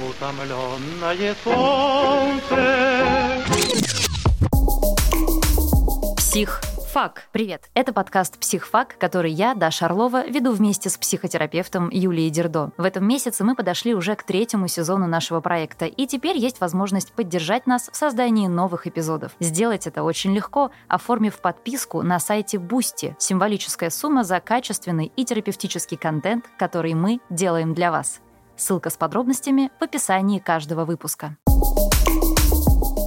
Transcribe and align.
утомленное 0.00 1.34
солнце. 1.44 2.56
Псих 6.16 6.60
Фак. 6.92 7.28
Привет. 7.30 7.70
Это 7.74 7.92
подкаст 7.92 8.36
«Психфак», 8.38 8.96
который 8.98 9.30
я, 9.30 9.54
Даша 9.54 9.86
Орлова, 9.86 10.26
веду 10.26 10.50
вместе 10.50 10.90
с 10.90 10.98
психотерапевтом 10.98 11.88
Юлией 11.88 12.30
Дердо. 12.30 12.72
В 12.76 12.82
этом 12.82 13.06
месяце 13.06 13.44
мы 13.44 13.54
подошли 13.54 13.94
уже 13.94 14.16
к 14.16 14.24
третьему 14.24 14.66
сезону 14.66 15.06
нашего 15.06 15.40
проекта, 15.40 15.86
и 15.86 16.06
теперь 16.08 16.36
есть 16.36 16.60
возможность 16.60 17.12
поддержать 17.12 17.68
нас 17.68 17.90
в 17.92 17.96
создании 17.96 18.48
новых 18.48 18.88
эпизодов. 18.88 19.36
Сделать 19.38 19.86
это 19.86 20.02
очень 20.02 20.34
легко, 20.34 20.72
оформив 20.88 21.40
подписку 21.40 22.02
на 22.02 22.18
сайте 22.18 22.58
Boosty. 22.58 23.14
Символическая 23.20 23.90
сумма 23.90 24.24
за 24.24 24.40
качественный 24.40 25.12
и 25.14 25.24
терапевтический 25.24 25.96
контент, 25.96 26.46
который 26.58 26.94
мы 26.94 27.20
делаем 27.30 27.72
для 27.72 27.92
вас. 27.92 28.20
Ссылка 28.60 28.90
с 28.90 28.96
подробностями 28.98 29.70
в 29.80 29.84
описании 29.84 30.38
каждого 30.38 30.84
выпуска. 30.84 31.38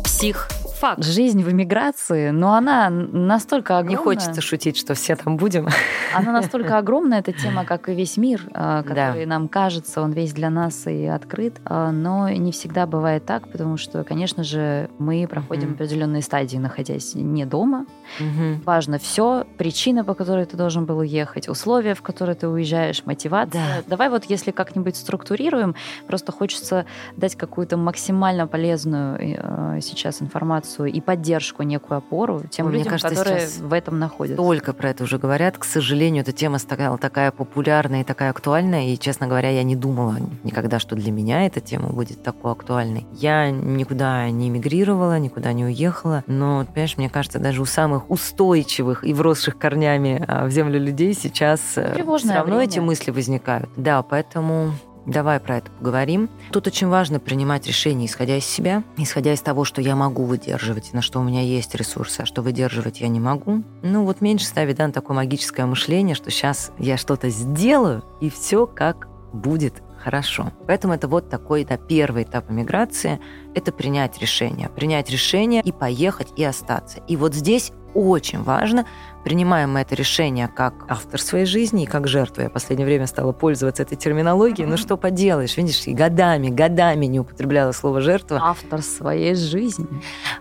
Псих 0.04 0.50
факт. 0.84 1.02
Жизнь 1.02 1.42
в 1.42 1.50
эмиграции, 1.50 2.32
но 2.32 2.56
она 2.56 2.90
настолько 2.90 3.78
огромная. 3.78 3.98
Не 3.98 4.04
хочется 4.04 4.42
шутить, 4.42 4.76
что 4.76 4.96
все 4.96 5.16
там 5.16 5.38
будем. 5.38 5.70
Она 6.14 6.32
настолько 6.42 6.78
огромная, 6.78 7.20
эта 7.20 7.32
тема, 7.32 7.64
как 7.64 7.88
и 7.88 7.94
весь 7.94 8.18
мир, 8.18 8.42
а, 8.54 8.84
который 8.84 9.24
да. 9.24 9.30
нам 9.30 9.48
кажется, 9.48 10.02
он 10.02 10.12
весь 10.12 10.34
для 10.34 10.50
нас 10.50 10.86
и 10.88 11.06
открыт, 11.06 11.62
а, 11.64 11.92
но 11.92 12.28
не 12.28 12.52
всегда 12.52 12.86
бывает 12.86 13.26
так, 13.26 13.48
потому 13.48 13.78
что, 13.78 14.04
конечно 14.04 14.44
же, 14.44 14.90
мы 15.00 15.26
проходим 15.26 15.70
mm 15.70 15.74
определенные 15.74 16.22
стадии, 16.22 16.58
находясь 16.58 17.16
не 17.16 17.46
дома. 17.46 17.86
mm 18.20 18.64
Важно 18.66 19.00
все, 19.00 19.46
причина, 19.58 20.04
по 20.04 20.14
которой 20.14 20.46
ты 20.46 20.58
должен 20.58 20.86
был 20.86 20.98
уехать, 20.98 21.48
условия, 21.48 21.94
в 21.96 22.02
которые 22.02 22.36
ты 22.36 22.48
уезжаешь, 22.50 23.04
мотивация. 23.06 23.62
Да. 23.78 23.84
Давай 23.88 24.10
вот 24.10 24.26
если 24.26 24.52
как-нибудь 24.52 24.98
структурируем, 24.98 25.76
просто 26.08 26.32
хочется 26.34 26.86
дать 27.16 27.36
какую-то 27.36 27.78
максимально 27.78 28.48
полезную 28.48 29.18
э, 29.20 29.80
сейчас 29.82 30.22
информацию 30.22 30.73
информацию 30.74 30.92
и 30.92 31.02
поддержку, 31.02 31.64
некую 31.64 31.98
опору 31.98 32.44
тем 32.50 32.68
Ой, 32.68 32.74
людям, 32.74 32.90
кажется, 32.90 33.10
которые 33.10 33.48
в 33.48 33.74
этом 33.74 34.00
находятся. 34.00 34.38
Только 34.38 34.74
про 34.74 34.90
это 34.90 35.04
уже 35.04 35.18
говорят. 35.18 35.58
К 35.58 35.64
сожалению, 35.64 36.22
эта 36.22 36.32
тема 36.32 36.58
стала 36.58 36.98
такая 36.98 37.32
популярная 37.32 38.02
и 38.02 38.04
такая 38.04 38.30
актуальная. 38.32 38.88
И, 38.88 38.98
честно 38.98 39.28
говоря, 39.28 39.50
я 39.50 39.64
не 39.64 39.76
думала 39.76 40.18
никогда, 40.44 40.80
что 40.80 40.96
для 40.96 41.12
меня 41.12 41.46
эта 41.46 41.60
тема 41.62 41.90
будет 41.90 42.24
такой 42.24 42.52
актуальной. 42.52 43.06
Я 43.14 43.52
никуда 43.52 44.30
не 44.30 44.50
эмигрировала, 44.50 45.20
никуда 45.20 45.54
не 45.54 45.66
уехала. 45.66 46.24
Но, 46.28 46.66
понимаешь, 46.66 46.98
мне 46.98 47.10
кажется, 47.10 47.40
даже 47.40 47.62
у 47.62 47.66
самых 47.66 48.10
устойчивых 48.10 49.04
и 49.04 49.14
вросших 49.14 49.58
корнями 49.58 50.24
а, 50.28 50.46
в 50.46 50.52
землю 50.52 50.80
людей 50.80 51.14
сейчас 51.14 51.78
э, 51.78 51.94
Тревожное 51.94 52.36
все 52.36 52.40
равно 52.40 52.56
время. 52.58 52.70
эти 52.70 52.80
мысли 52.80 53.12
возникают. 53.12 53.70
Да, 53.76 54.02
поэтому 54.04 54.74
Давай 55.06 55.40
про 55.40 55.58
это 55.58 55.72
поговорим. 55.72 56.30
Тут 56.52 56.68
очень 56.68 56.88
важно 56.88 57.20
принимать 57.20 57.68
решения, 57.68 58.06
исходя 58.06 58.38
из 58.38 58.46
себя, 58.46 58.84
исходя 58.98 59.34
из 59.34 59.42
того, 59.42 59.66
что 59.66 59.82
я 59.82 59.96
могу 59.96 60.24
выдерживать, 60.24 60.94
на 60.94 61.02
что 61.02 61.20
у 61.20 61.24
меня 61.24 61.42
есть 61.42 61.76
ресурсы, 61.76 62.22
а 62.22 62.26
что 62.26 62.42
выдерживать 62.42 63.02
я 63.02 63.10
не 63.10 63.20
могу. 63.20 63.64
Ну 63.82 64.06
вот 64.06 64.22
меньше 64.22 64.46
ставить 64.46 64.78
да, 64.78 64.88
на 64.88 64.94
такое 64.94 65.16
магическое 65.16 65.66
мышление, 65.66 66.16
что 66.16 66.32
сейчас 66.32 66.72
я 66.78 66.98
что-то 66.98 67.30
сделаю, 67.30 68.04
и 68.22 68.30
все 68.30 68.66
как 68.66 69.08
будет 69.34 69.82
хорошо. 70.04 70.52
Поэтому 70.68 70.94
это 70.94 71.08
вот 71.08 71.30
такой 71.30 71.64
да, 71.66 71.78
первый 71.78 72.24
этап 72.24 72.50
миграции– 72.50 73.20
это 73.56 73.72
принять 73.72 74.20
решение. 74.20 74.70
Принять 74.70 75.10
решение 75.10 75.62
и 75.64 75.72
поехать, 75.72 76.28
и 76.36 76.44
остаться. 76.44 77.00
И 77.08 77.16
вот 77.16 77.34
здесь 77.34 77.72
очень 77.94 78.42
важно 78.42 78.86
принимаем 79.24 79.72
мы 79.72 79.82
это 79.82 79.96
решение 79.96 80.48
как 80.48 80.74
автор 80.90 81.22
своей 81.22 81.46
жизни 81.46 81.84
и 81.84 81.86
как 81.86 82.08
жертва. 82.08 82.42
Я 82.42 82.50
в 82.50 82.54
последнее 82.54 82.86
время 82.86 83.08
стала 83.08 83.32
пользоваться 83.32 83.84
этой 83.84 83.96
терминологией. 83.96 84.68
Ну 84.68 84.78
что 84.78 84.98
поделаешь, 84.98 85.58
видишь, 85.58 85.88
и 85.88 85.94
годами, 85.94 86.50
годами 86.50 87.06
не 87.06 87.20
употребляла 87.20 87.72
слово 87.72 88.02
жертва. 88.02 88.40
Автор 88.42 88.82
своей 88.82 89.36
жизни. 89.36 89.88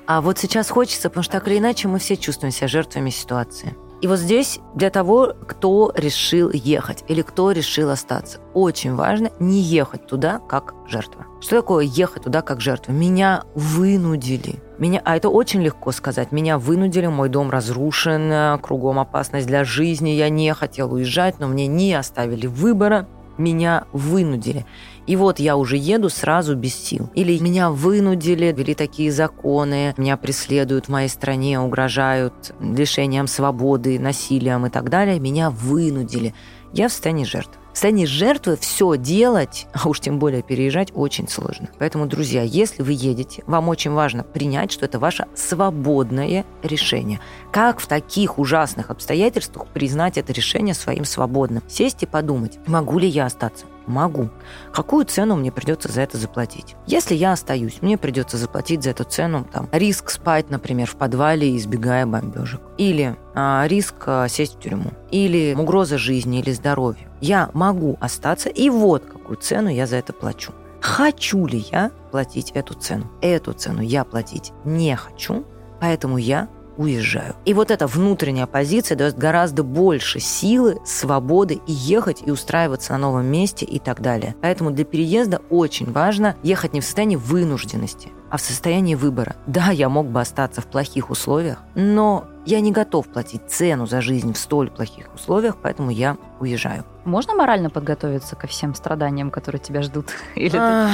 А 0.06 0.20
вот 0.20 0.38
сейчас 0.38 0.70
хочется, 0.70 1.08
потому 1.08 1.22
что 1.22 1.34
так 1.34 1.48
или 1.48 1.58
иначе 1.58 1.88
мы 1.88 1.98
все 1.98 2.16
чувствуем 2.16 2.52
себя 2.52 2.68
жертвами 2.68 3.10
ситуации. 3.10 3.74
И 4.02 4.08
вот 4.08 4.18
здесь 4.18 4.58
для 4.74 4.90
того, 4.90 5.32
кто 5.46 5.92
решил 5.94 6.50
ехать 6.50 7.04
или 7.06 7.22
кто 7.22 7.52
решил 7.52 7.88
остаться, 7.88 8.40
очень 8.52 8.96
важно 8.96 9.30
не 9.38 9.60
ехать 9.60 10.08
туда 10.08 10.40
как 10.40 10.74
жертва. 10.88 11.26
Что 11.40 11.60
такое 11.60 11.84
ехать 11.84 12.24
туда 12.24 12.42
как 12.42 12.60
жертва? 12.60 12.90
Меня 12.90 13.44
вынудили. 13.54 14.60
Меня, 14.78 15.00
а 15.04 15.16
это 15.16 15.28
очень 15.28 15.62
легко 15.62 15.92
сказать. 15.92 16.32
Меня 16.32 16.58
вынудили, 16.58 17.06
мой 17.06 17.28
дом 17.28 17.48
разрушен, 17.48 18.58
кругом 18.60 18.98
опасность 18.98 19.46
для 19.46 19.62
жизни, 19.62 20.10
я 20.10 20.28
не 20.30 20.52
хотел 20.52 20.92
уезжать, 20.92 21.38
но 21.38 21.46
мне 21.46 21.68
не 21.68 21.94
оставили 21.94 22.48
выбора, 22.48 23.06
меня 23.38 23.84
вынудили. 23.92 24.66
И 25.06 25.16
вот 25.16 25.38
я 25.40 25.56
уже 25.56 25.76
еду 25.76 26.08
сразу 26.08 26.54
без 26.54 26.74
сил. 26.74 27.10
Или 27.14 27.38
меня 27.38 27.70
вынудили, 27.70 28.52
ввели 28.52 28.74
такие 28.74 29.10
законы, 29.10 29.94
меня 29.96 30.16
преследуют 30.16 30.86
в 30.86 30.88
моей 30.90 31.08
стране, 31.08 31.60
угрожают 31.60 32.54
лишением 32.60 33.26
свободы, 33.26 33.98
насилием 33.98 34.66
и 34.66 34.70
так 34.70 34.90
далее. 34.90 35.18
Меня 35.18 35.50
вынудили. 35.50 36.34
Я 36.72 36.88
в 36.88 36.92
состоянии 36.92 37.24
жертвы. 37.24 37.61
В 37.72 37.76
состоянии 37.76 38.04
жертвы 38.04 38.56
все 38.56 38.96
делать, 38.98 39.66
а 39.72 39.88
уж 39.88 40.00
тем 40.00 40.18
более 40.18 40.42
переезжать, 40.42 40.92
очень 40.94 41.26
сложно. 41.26 41.68
Поэтому, 41.78 42.06
друзья, 42.06 42.42
если 42.42 42.82
вы 42.82 42.92
едете, 42.92 43.42
вам 43.46 43.68
очень 43.70 43.92
важно 43.92 44.24
принять, 44.24 44.70
что 44.70 44.84
это 44.84 44.98
ваше 44.98 45.26
свободное 45.34 46.44
решение. 46.62 47.20
Как 47.50 47.80
в 47.80 47.86
таких 47.86 48.38
ужасных 48.38 48.90
обстоятельствах 48.90 49.68
признать 49.68 50.18
это 50.18 50.32
решение 50.34 50.74
своим 50.74 51.06
свободным? 51.06 51.62
Сесть 51.66 52.02
и 52.02 52.06
подумать, 52.06 52.58
могу 52.66 52.98
ли 52.98 53.08
я 53.08 53.24
остаться? 53.24 53.64
Могу. 53.86 54.28
Какую 54.72 55.06
цену 55.06 55.34
мне 55.34 55.50
придется 55.50 55.90
за 55.90 56.02
это 56.02 56.16
заплатить? 56.16 56.76
Если 56.86 57.14
я 57.14 57.32
остаюсь, 57.32 57.80
мне 57.80 57.98
придется 57.98 58.36
заплатить 58.36 58.82
за 58.82 58.90
эту 58.90 59.04
цену 59.04 59.46
там, 59.50 59.68
риск 59.72 60.10
спать, 60.10 60.50
например, 60.50 60.86
в 60.86 60.96
подвале, 60.96 61.56
избегая 61.56 62.06
бомбежек. 62.06 62.60
Или 62.78 63.16
а, 63.34 63.64
риск 63.66 63.94
а, 64.06 64.28
сесть 64.28 64.56
в 64.56 64.60
тюрьму. 64.60 64.92
Или 65.10 65.54
угроза 65.58 65.98
жизни 65.98 66.38
или 66.38 66.52
здоровью. 66.52 67.11
Я 67.22 67.50
могу 67.54 67.96
остаться, 68.00 68.48
и 68.48 68.68
вот 68.68 69.04
какую 69.06 69.36
цену 69.36 69.68
я 69.68 69.86
за 69.86 69.96
это 69.96 70.12
плачу. 70.12 70.52
Хочу 70.80 71.46
ли 71.46 71.64
я 71.70 71.92
платить 72.10 72.50
эту 72.50 72.74
цену? 72.74 73.06
Эту 73.20 73.52
цену 73.52 73.80
я 73.80 74.02
платить 74.02 74.52
не 74.64 74.96
хочу, 74.96 75.44
поэтому 75.80 76.18
я 76.18 76.48
уезжаю. 76.76 77.36
И 77.44 77.54
вот 77.54 77.70
эта 77.70 77.86
внутренняя 77.86 78.46
позиция 78.46 78.96
дает 78.96 79.16
гораздо 79.16 79.62
больше 79.62 80.18
силы, 80.18 80.80
свободы 80.84 81.60
и 81.66 81.72
ехать, 81.72 82.22
и 82.26 82.32
устраиваться 82.32 82.92
на 82.92 82.98
новом 82.98 83.26
месте 83.26 83.64
и 83.64 83.78
так 83.78 84.00
далее. 84.00 84.34
Поэтому 84.42 84.72
для 84.72 84.84
переезда 84.84 85.42
очень 85.48 85.92
важно 85.92 86.34
ехать 86.42 86.72
не 86.72 86.80
в 86.80 86.84
состоянии 86.84 87.16
вынужденности, 87.16 88.08
а 88.30 88.36
в 88.36 88.40
состоянии 88.40 88.96
выбора. 88.96 89.36
Да, 89.46 89.70
я 89.70 89.88
мог 89.88 90.08
бы 90.08 90.20
остаться 90.20 90.60
в 90.60 90.66
плохих 90.66 91.10
условиях, 91.10 91.58
но 91.76 92.24
я 92.44 92.60
не 92.60 92.72
готов 92.72 93.08
платить 93.08 93.42
цену 93.48 93.86
за 93.86 94.00
жизнь 94.00 94.32
в 94.32 94.38
столь 94.38 94.70
плохих 94.70 95.12
условиях, 95.14 95.56
поэтому 95.62 95.90
я 95.90 96.16
уезжаю. 96.40 96.84
Можно 97.04 97.34
морально 97.34 97.68
подготовиться 97.68 98.36
ко 98.36 98.46
всем 98.46 98.74
страданиям, 98.74 99.30
которые 99.30 99.60
тебя 99.60 99.82
ждут? 99.82 100.10
Или 100.36 100.56
а, 100.56 100.90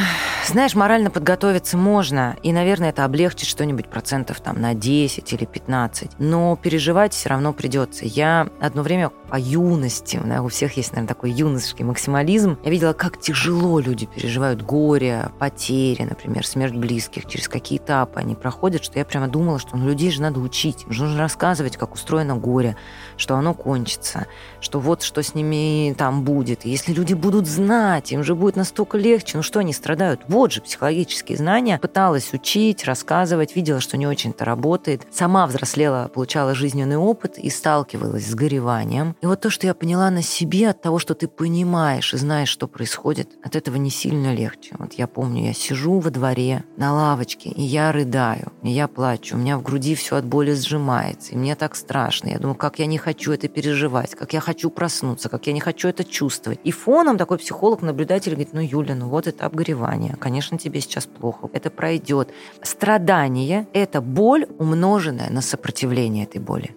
знаешь, 0.46 0.74
морально 0.74 1.10
подготовиться 1.10 1.76
можно, 1.76 2.36
и, 2.42 2.52
наверное, 2.52 2.90
это 2.90 3.04
облегчит 3.04 3.46
что-нибудь 3.46 3.88
процентов 3.88 4.40
там 4.40 4.60
на 4.60 4.74
10 4.74 5.32
или 5.32 5.44
15, 5.44 6.12
но 6.18 6.56
переживать 6.56 7.12
все 7.12 7.28
равно 7.28 7.52
придется. 7.52 8.06
Я 8.06 8.48
одно 8.60 8.82
время 8.82 9.10
по 9.28 9.36
юности, 9.36 10.18
у 10.40 10.48
всех 10.48 10.76
есть, 10.78 10.92
наверное, 10.92 11.08
такой 11.08 11.30
юношеский 11.30 11.84
максимализм, 11.84 12.58
я 12.64 12.70
видела, 12.70 12.94
как 12.94 13.20
тяжело 13.20 13.78
люди 13.78 14.06
переживают 14.06 14.62
горе, 14.62 15.30
потери, 15.38 16.04
например, 16.04 16.46
смерть 16.46 16.74
близких, 16.74 17.26
через 17.26 17.48
какие 17.48 17.78
этапы 17.78 18.20
они 18.20 18.34
проходят, 18.34 18.82
что 18.82 18.98
я 18.98 19.04
прямо 19.04 19.28
думала, 19.28 19.58
что 19.58 19.76
ну, 19.76 19.86
людей 19.86 20.10
же 20.10 20.22
надо 20.22 20.40
учить, 20.40 20.86
нужно 20.86 21.18
рассказывать, 21.18 21.37
как 21.38 21.94
устроено 21.94 22.36
горе, 22.36 22.76
что 23.16 23.36
оно 23.36 23.54
кончится, 23.54 24.26
что 24.60 24.80
вот 24.80 25.02
что 25.02 25.22
с 25.22 25.34
ними 25.34 25.94
там 25.96 26.22
будет. 26.22 26.64
Если 26.64 26.92
люди 26.92 27.14
будут 27.14 27.46
знать, 27.46 28.12
им 28.12 28.22
же 28.22 28.34
будет 28.34 28.56
настолько 28.56 28.98
легче. 28.98 29.36
Ну 29.36 29.42
что 29.42 29.60
они 29.60 29.72
страдают? 29.72 30.22
Вот 30.28 30.52
же 30.52 30.60
психологические 30.60 31.38
знания. 31.38 31.78
Пыталась 31.78 32.32
учить, 32.32 32.84
рассказывать, 32.84 33.56
видела, 33.56 33.80
что 33.80 33.96
не 33.96 34.06
очень-то 34.06 34.44
работает. 34.44 35.02
Сама 35.10 35.46
взрослела, 35.46 36.10
получала 36.12 36.54
жизненный 36.54 36.96
опыт 36.96 37.38
и 37.38 37.50
сталкивалась 37.50 38.26
с 38.26 38.34
гореванием. 38.34 39.16
И 39.20 39.26
вот 39.26 39.40
то, 39.40 39.50
что 39.50 39.66
я 39.66 39.74
поняла 39.74 40.10
на 40.10 40.22
себе 40.22 40.70
от 40.70 40.82
того, 40.82 40.98
что 40.98 41.14
ты 41.14 41.28
понимаешь 41.28 42.14
и 42.14 42.16
знаешь, 42.16 42.48
что 42.48 42.68
происходит, 42.68 43.30
от 43.42 43.56
этого 43.56 43.76
не 43.76 43.90
сильно 43.90 44.34
легче. 44.34 44.74
Вот 44.78 44.94
я 44.94 45.06
помню, 45.06 45.46
я 45.46 45.54
сижу 45.54 45.98
во 46.00 46.10
дворе 46.10 46.64
на 46.76 46.92
лавочке, 46.92 47.50
и 47.50 47.62
я 47.62 47.92
рыдаю, 47.92 48.52
и 48.62 48.70
я 48.70 48.88
плачу. 48.88 49.36
У 49.36 49.38
меня 49.38 49.58
в 49.58 49.62
груди 49.62 49.94
все 49.94 50.16
от 50.16 50.24
боли 50.24 50.52
сжимается, 50.52 51.27
и 51.30 51.36
мне 51.36 51.54
так 51.54 51.76
страшно. 51.76 52.28
Я 52.28 52.38
думаю, 52.38 52.56
как 52.56 52.78
я 52.78 52.86
не 52.86 52.98
хочу 52.98 53.32
это 53.32 53.48
переживать, 53.48 54.14
как 54.14 54.32
я 54.32 54.40
хочу 54.40 54.70
проснуться, 54.70 55.28
как 55.28 55.46
я 55.46 55.52
не 55.52 55.60
хочу 55.60 55.88
это 55.88 56.04
чувствовать. 56.04 56.60
И 56.64 56.70
фоном 56.70 57.18
такой 57.18 57.38
психолог-наблюдатель 57.38 58.32
говорит, 58.32 58.52
ну, 58.52 58.60
Юля, 58.60 58.94
ну 58.94 59.08
вот 59.08 59.26
этап 59.28 59.54
горевания. 59.54 60.16
Конечно, 60.16 60.58
тебе 60.58 60.80
сейчас 60.80 61.06
плохо. 61.06 61.48
Это 61.52 61.70
пройдет. 61.70 62.32
Страдание– 62.62 63.66
это 63.72 64.00
боль, 64.00 64.46
умноженная 64.58 65.30
на 65.30 65.42
сопротивление 65.42 66.24
этой 66.24 66.40
боли. 66.40 66.74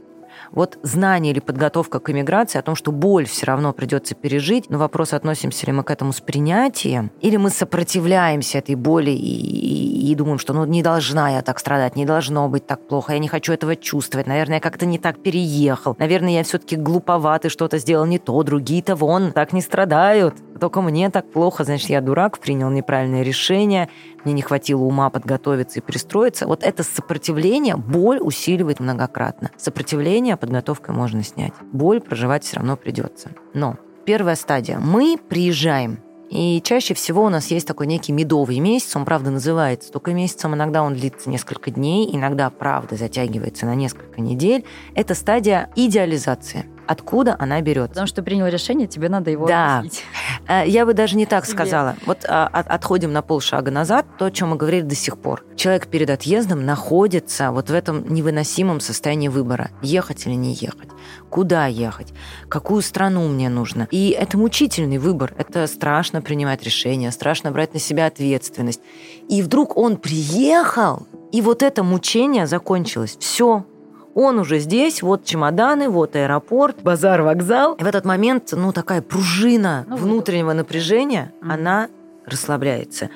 Вот 0.52 0.78
знание 0.84 1.34
или 1.34 1.40
подготовка 1.40 2.00
к 2.00 2.10
эмиграции 2.10 2.60
о 2.60 2.62
том, 2.62 2.76
что 2.76 2.92
боль 2.92 3.26
все 3.26 3.46
равно 3.46 3.74
придется 3.74 4.16
пережить, 4.16 4.70
но 4.70 4.78
вопрос, 4.78 5.14
относимся 5.14 5.66
ли 5.66 5.72
мы 5.72 5.84
к 5.84 5.92
этому 5.92 6.14
с 6.14 6.22
принятием, 6.22 7.12
или 7.22 7.38
мы 7.38 7.50
сопротивляемся 7.50 8.58
этой 8.58 8.76
боли 8.76 9.12
и, 9.12 9.16
и, 9.16 10.12
и 10.12 10.16
думаем, 10.16 10.40
что 10.40 10.54
ну 10.54 10.66
не 10.66 10.84
должна 10.84 11.30
я 11.30 11.42
так 11.42 11.60
страдать, 11.60 11.96
не 11.96 12.06
должно 12.06 12.48
быть 12.50 12.66
так 12.68 12.88
плохо, 12.88 13.14
я 13.14 13.20
не 13.20 13.28
хочу 13.28 13.54
этого 13.54 13.76
чувствовать, 13.76 14.28
наверное, 14.28 14.56
я 14.56 14.62
как-то 14.62 14.86
не 14.86 14.98
так 14.98 15.22
переехал, 15.22 15.96
наверное, 16.00 16.32
я 16.32 16.44
все-таки 16.44 16.76
глуповатый, 16.76 17.50
что-то 17.50 17.78
сделал 17.78 18.06
не 18.06 18.20
то, 18.20 18.42
другие-то 18.44 18.96
вон 18.96 19.32
так 19.32 19.54
не 19.54 19.62
страдают, 19.62 20.36
только 20.62 20.84
мне 20.84 21.10
так 21.10 21.30
плохо, 21.32 21.64
значит, 21.64 21.90
я 21.90 22.02
дурак, 22.02 22.38
принял 22.38 22.70
неправильное 22.70 23.24
решение, 23.24 23.90
мне 24.24 24.36
не 24.36 24.44
хватило 24.44 24.84
ума 24.84 25.10
подготовиться 25.10 25.80
и 25.80 25.82
пристроиться. 25.82 26.46
Вот 26.46 26.64
это 26.64 26.84
сопротивление, 26.84 27.76
боль 27.76 28.20
усиливает 28.22 28.80
многократно. 28.80 29.50
Сопротивление 29.58 30.38
подготовкой 30.38 30.94
можно 30.94 31.24
снять. 31.24 31.54
Боль 31.72 32.00
проживать 32.00 32.44
все 32.44 32.58
равно 32.58 32.78
придется. 32.78 33.32
Но 33.56 33.78
первая 34.06 34.36
стадия. 34.36 34.78
Мы 34.78 35.18
приезжаем 35.18 35.98
и 36.32 36.62
чаще 36.64 36.94
всего 36.94 37.26
у 37.26 37.30
нас 37.30 37.52
есть 37.52 37.68
такой 37.68 37.88
некий 37.88 38.14
медовый 38.14 38.60
месяц, 38.60 38.96
он, 38.96 39.04
правда, 39.04 39.32
называется 39.32 39.92
только 39.92 40.14
месяцем, 40.14 40.56
иногда 40.56 40.82
он 40.82 40.94
длится 40.94 41.30
несколько 41.30 41.72
дней, 41.72 42.10
иногда, 42.10 42.50
правда, 42.50 42.96
затягивается 42.96 43.66
на 43.66 43.76
несколько 43.76 44.22
недель. 44.22 44.64
Это 44.96 45.14
стадия 45.14 45.70
идеализации 45.76 46.68
откуда 46.88 47.36
она 47.40 47.62
берется. 47.62 47.90
Потому 47.90 48.08
что 48.08 48.24
принял 48.24 48.48
решение, 48.48 48.88
тебе 48.88 49.10
надо 49.10 49.32
его 49.32 49.48
да. 49.48 49.80
объяснить. 49.80 50.04
Э, 50.48 50.64
я 50.66 50.86
бы 50.86 50.94
даже 50.94 51.16
не 51.16 51.26
так 51.26 51.46
Себе. 51.46 51.56
сказала. 51.56 51.96
Вот 52.06 52.26
а, 52.28 52.48
отходим 52.48 53.14
на 53.14 53.22
полшага 53.22 53.72
назад, 53.72 54.06
то, 54.18 54.26
о 54.26 54.32
чем 54.32 54.50
мы 54.50 54.56
говорили 54.56 54.84
до 54.84 54.96
сих 54.96 55.18
пор. 55.18 55.46
Человек 55.56 55.88
перед 55.88 56.10
отъездом 56.10 56.66
находится 56.66 57.52
вот 57.52 57.70
в 57.70 57.74
этом 57.74 58.14
невыносимом 58.14 58.80
состоянии 58.80 59.28
выбора. 59.28 59.72
Ехать 59.82 60.26
или 60.26 60.34
не 60.34 60.54
ехать. 60.54 60.90
Куда 61.30 61.68
ехать? 61.68 62.14
Какую 62.50 62.82
страну 62.82 63.28
мне 63.28 63.50
нужно? 63.50 63.88
И 63.92 64.10
это 64.10 64.38
мучительный 64.38 64.98
выбор. 64.98 65.34
Это 65.38 65.68
страшно 65.68 66.22
принимать 66.22 66.64
решения, 66.64 67.12
страшно 67.12 67.52
брать 67.52 67.74
на 67.74 67.80
себя 67.80 68.08
ответственность. 68.08 68.82
И 69.30 69.42
вдруг 69.42 69.78
он 69.78 69.98
приехал, 69.98 71.08
и 71.32 71.42
вот 71.42 71.64
это 71.64 71.84
мучение 71.84 72.46
закончилось. 72.48 73.18
Все, 73.20 73.66
он 74.14 74.40
уже 74.40 74.60
здесь, 74.60 75.02
вот 75.02 75.26
чемоданы, 75.26 75.90
вот 75.90 76.16
аэропорт, 76.16 76.82
базар, 76.82 77.22
вокзал. 77.22 77.76
И 77.76 77.84
в 77.84 77.88
этот 77.88 78.06
момент, 78.06 78.50
ну, 78.52 78.72
такая 78.72 79.02
пружина 79.02 79.86
ну, 79.88 79.96
внутреннего 79.96 80.54
напряжения, 80.54 81.32
mm-hmm. 81.42 81.54
она 81.54 81.90
расслабляется. 82.26 83.10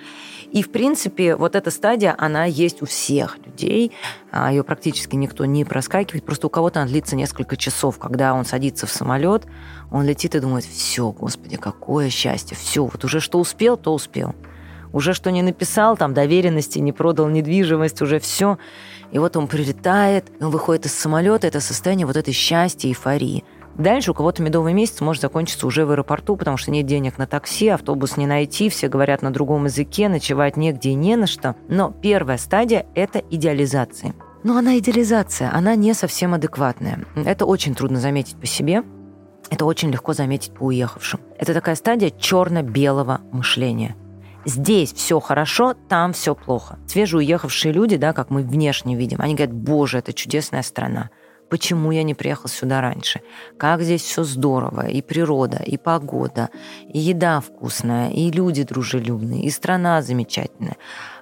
И, 0.52 0.64
в 0.64 0.72
принципе, 0.72 1.36
вот 1.36 1.56
эта 1.56 1.70
стадия, 1.70 2.16
она 2.18 2.46
есть 2.46 2.82
у 2.82 2.86
всех 2.86 3.38
людей. 3.46 3.92
А, 4.32 4.52
Ее 4.52 4.64
практически 4.64 5.16
никто 5.16 5.44
не 5.44 5.66
проскакивает. 5.66 6.24
Просто 6.24 6.48
у 6.48 6.50
кого-то 6.50 6.82
она 6.82 6.90
длится 6.90 7.18
несколько 7.18 7.58
часов. 7.58 8.00
Когда 8.00 8.34
он 8.34 8.46
садится 8.46 8.88
в 8.88 8.90
самолет, 8.90 9.44
он 9.92 10.06
летит 10.06 10.34
и 10.34 10.40
думает, 10.40 10.64
все, 10.64 11.12
господи, 11.12 11.58
какое 11.58 12.10
счастье, 12.10 12.56
все, 12.56 12.86
вот 12.86 13.04
уже 13.04 13.20
что 13.20 13.40
успел, 13.40 13.76
то 13.76 13.94
успел. 13.94 14.34
Уже 14.94 15.14
что 15.14 15.30
не 15.30 15.42
написал, 15.42 15.98
там, 15.98 16.14
доверенности, 16.14 16.80
не 16.80 16.94
продал 16.94 17.28
недвижимость, 17.28 18.02
уже 18.02 18.20
все. 18.20 18.58
И 19.12 19.20
вот 19.20 19.38
он 19.38 19.48
прилетает, 19.48 20.32
он 20.40 20.50
выходит 20.50 20.86
из 20.86 20.94
самолета, 20.94 21.48
это 21.48 21.60
состояние 21.60 22.06
вот 22.06 22.18
этой 22.18 22.34
счастья, 22.34 22.88
эйфории. 22.88 23.44
Дальше 23.78 24.12
у 24.12 24.14
кого-то 24.14 24.42
медовый 24.42 24.74
месяц 24.74 25.02
может 25.02 25.22
закончиться 25.22 25.68
уже 25.68 25.86
в 25.86 25.92
аэропорту, 25.92 26.38
потому 26.38 26.56
что 26.56 26.72
нет 26.72 26.86
денег 26.86 27.18
на 27.18 27.28
такси, 27.28 27.68
автобус 27.68 28.16
не 28.16 28.26
найти, 28.26 28.70
все 28.70 28.88
говорят 28.88 29.22
на 29.22 29.32
другом 29.34 29.66
языке, 29.66 30.08
ночевать 30.08 30.56
негде 30.56 30.92
и 30.92 30.94
не 30.94 31.18
на 31.18 31.28
что. 31.28 31.56
Но 31.68 31.92
первая 31.92 32.38
стадия– 32.38 32.86
это 32.96 33.20
идеализация. 33.20 34.14
Но 34.44 34.58
она 34.58 34.78
идеализация, 34.78 35.52
она 35.54 35.76
не 35.76 35.94
совсем 35.94 36.34
адекватная. 36.34 37.00
Это 37.16 37.46
очень 37.46 37.76
трудно 37.76 38.00
заметить 38.00 38.38
по 38.38 38.46
себе, 38.46 38.84
это 39.50 39.66
очень 39.66 39.92
легко 39.92 40.14
заметить 40.14 40.54
по 40.54 40.64
уехавшим. 40.64 41.20
Это 41.38 41.54
такая 41.54 41.76
стадия 41.76 42.12
черно-белого 42.12 43.22
мышления– 43.32 43.96
здесь 44.46 44.94
все 44.94 45.20
хорошо, 45.20 45.76
там 45.90 46.14
все 46.14 46.36
плохо. 46.36 46.80
Свежеуехавшие 46.88 47.74
люди, 47.74 47.98
да, 47.98 48.14
как 48.14 48.30
мы 48.30 48.42
внешне 48.44 48.96
видим, 48.96 49.20
они 49.22 49.36
говорят, 49.36 49.54
боже, 49.56 49.98
это 50.00 50.14
чудесная 50.14 50.62
страна. 50.62 51.10
Почему 51.56 51.92
я 51.92 52.04
не 52.04 52.14
приехал 52.14 52.50
сюда 52.50 52.82
раньше? 52.82 53.22
Как 53.58 53.82
здесь 53.82 54.02
все 54.02 54.26
здорово, 54.26 54.88
и 54.88 55.02
природа, 55.02 55.64
и 55.66 55.78
погода, 55.78 56.50
и 56.92 57.00
еда 57.00 57.40
вкусная, 57.40 58.10
и 58.10 58.30
люди 58.30 58.64
дружелюбные, 58.64 59.44
и 59.44 59.50
страна 59.50 60.02
замечательная. 60.02 60.76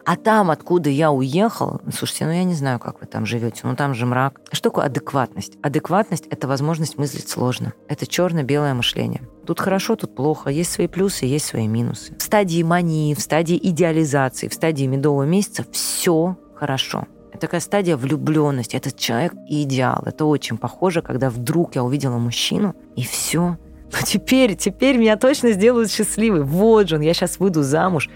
А 0.05 0.15
там, 0.15 0.49
откуда 0.49 0.89
я 0.89 1.11
уехал, 1.11 1.81
слушайте, 1.95 2.25
ну 2.25 2.31
я 2.31 2.45
не 2.45 2.55
знаю, 2.55 2.79
как 2.79 2.99
вы 3.01 3.05
там 3.05 3.27
живете, 3.27 3.61
ну 3.61 3.75
там 3.75 3.93
же 3.93 4.07
мрак. 4.07 4.41
Что 4.51 4.71
такое 4.71 4.85
адекватность? 4.85 5.53
Адекватность– 5.61 6.25
это 6.31 6.47
возможность 6.47 6.97
мыслить 6.97 7.29
сложно. 7.29 7.73
Это 7.87 8.07
черно-белое 8.07 8.73
мышление. 8.73 9.21
Тут 9.45 9.59
хорошо, 9.59 9.95
тут 9.95 10.15
плохо. 10.15 10.49
Есть 10.49 10.71
свои 10.71 10.87
плюсы, 10.87 11.25
есть 11.25 11.45
свои 11.45 11.67
минусы. 11.67 12.15
В 12.17 12.23
стадии 12.23 12.63
мании, 12.63 13.13
в 13.13 13.19
стадии 13.19 13.59
идеализации, 13.61 14.47
в 14.47 14.53
стадии 14.55 14.85
медового 14.85 15.25
месяца 15.25 15.63
все 15.71 16.37
хорошо. 16.55 17.05
Такая 17.39 17.61
стадия 17.61 17.97
влюбленности. 17.97 18.75
Этот 18.75 18.97
человек 18.97 19.33
идеал. 19.47 20.03
Это 20.05 20.25
очень 20.25 20.57
похоже, 20.57 21.01
когда 21.01 21.29
вдруг 21.29 21.75
я 21.75 21.83
увидела 21.83 22.17
мужчину, 22.17 22.75
и 22.95 23.03
все. 23.03 23.57
Ну 23.91 23.97
теперь, 24.03 24.55
теперь 24.55 24.97
меня 24.97 25.17
точно 25.17 25.51
сделают 25.51 25.91
счастливой. 25.91 26.43
Вот 26.43 26.89
же 26.89 26.95
он, 26.95 27.01
я 27.01 27.13
сейчас 27.13 27.39
выйду 27.39 27.63
замуж. 27.63 28.09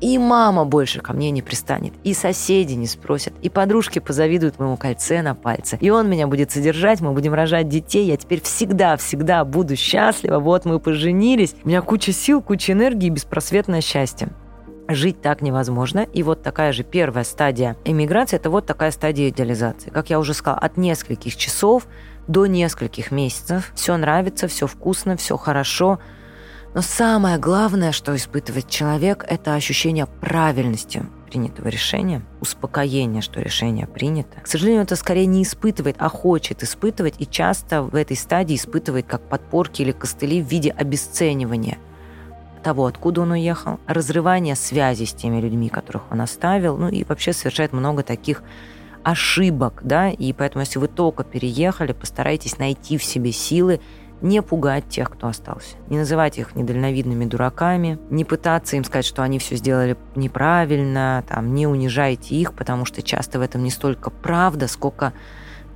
И 0.00 0.16
мама 0.16 0.64
больше 0.64 1.00
ко 1.00 1.12
мне 1.12 1.32
не 1.32 1.42
пристанет, 1.42 1.92
и 2.04 2.14
соседи 2.14 2.74
не 2.74 2.86
спросят, 2.86 3.34
и 3.42 3.48
подружки 3.48 3.98
позавидуют 3.98 4.60
моему 4.60 4.76
кольце 4.76 5.22
на 5.22 5.34
пальце. 5.34 5.76
И 5.80 5.90
он 5.90 6.08
меня 6.08 6.28
будет 6.28 6.52
содержать, 6.52 7.00
мы 7.00 7.12
будем 7.12 7.34
рожать 7.34 7.68
детей, 7.68 8.06
я 8.06 8.16
теперь 8.16 8.40
всегда-всегда 8.40 9.44
буду 9.44 9.74
счастлива, 9.74 10.38
вот 10.38 10.64
мы 10.66 10.78
поженились. 10.78 11.56
У 11.64 11.68
меня 11.68 11.82
куча 11.82 12.12
сил, 12.12 12.40
куча 12.40 12.74
энергии 12.74 13.08
и 13.08 13.10
беспросветное 13.10 13.80
счастье. 13.80 14.28
Жить 14.88 15.20
так 15.20 15.42
невозможно. 15.42 16.06
И 16.12 16.22
вот 16.22 16.42
такая 16.42 16.72
же 16.72 16.82
первая 16.82 17.24
стадия 17.24 17.76
эмиграции– 17.84 18.36
это 18.38 18.50
вот 18.50 18.66
такая 18.66 18.90
стадия 18.90 19.28
идеализации. 19.28 19.90
Как 19.90 20.10
я 20.10 20.18
уже 20.18 20.34
сказала, 20.34 20.60
от 20.60 20.76
нескольких 20.76 21.36
часов 21.36 21.86
до 22.26 22.46
нескольких 22.46 23.10
месяцев. 23.10 23.70
Все 23.74 23.96
нравится, 23.96 24.48
все 24.48 24.66
вкусно, 24.66 25.16
все 25.16 25.36
хорошо– 25.36 25.98
но 26.74 26.82
самое 26.82 27.38
главное, 27.38 27.92
что 27.92 28.14
испытывает 28.14 28.68
человек, 28.68 29.24
это 29.26 29.54
ощущение 29.54 30.06
правильности 30.06 31.04
принятого 31.26 31.68
решения, 31.68 32.22
успокоение, 32.40 33.22
что 33.22 33.40
решение 33.40 33.86
принято. 33.86 34.40
К 34.40 34.46
сожалению, 34.46 34.82
это 34.82 34.96
скорее 34.96 35.26
не 35.26 35.42
испытывает, 35.42 35.96
а 35.98 36.08
хочет 36.08 36.62
испытывать, 36.62 37.14
и 37.18 37.26
часто 37.26 37.82
в 37.82 37.94
этой 37.94 38.16
стадии 38.16 38.56
испытывает 38.56 39.06
как 39.06 39.22
подпорки 39.22 39.82
или 39.82 39.92
костыли 39.92 40.42
в 40.42 40.46
виде 40.46 40.70
обесценивания 40.70 41.78
того, 42.62 42.86
откуда 42.86 43.22
он 43.22 43.32
уехал, 43.32 43.78
разрывания 43.86 44.54
связи 44.54 45.04
с 45.04 45.12
теми 45.12 45.40
людьми, 45.40 45.68
которых 45.68 46.02
он 46.10 46.20
оставил, 46.20 46.76
ну 46.76 46.88
и 46.88 47.04
вообще 47.04 47.32
совершает 47.32 47.72
много 47.72 48.02
таких 48.02 48.42
ошибок, 49.02 49.80
да, 49.84 50.10
и 50.10 50.32
поэтому, 50.32 50.62
если 50.62 50.78
вы 50.78 50.88
только 50.88 51.24
переехали, 51.24 51.92
постарайтесь 51.92 52.58
найти 52.58 52.98
в 52.98 53.04
себе 53.04 53.32
силы 53.32 53.80
не 54.20 54.42
пугать 54.42 54.88
тех, 54.88 55.10
кто 55.10 55.28
остался. 55.28 55.76
Не 55.88 55.98
называть 55.98 56.38
их 56.38 56.56
недальновидными 56.56 57.24
дураками, 57.24 57.98
не 58.10 58.24
пытаться 58.24 58.76
им 58.76 58.84
сказать, 58.84 59.06
что 59.06 59.22
они 59.22 59.38
все 59.38 59.56
сделали 59.56 59.96
неправильно, 60.16 61.24
там, 61.28 61.54
не 61.54 61.66
унижайте 61.66 62.34
их, 62.34 62.54
потому 62.54 62.84
что 62.84 63.02
часто 63.02 63.38
в 63.38 63.42
этом 63.42 63.62
не 63.62 63.70
столько 63.70 64.10
правда, 64.10 64.66
сколько 64.66 65.12